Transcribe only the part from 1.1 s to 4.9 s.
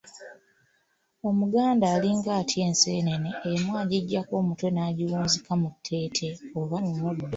Omuganda alinga atya enseenene emu agiggyako omutwe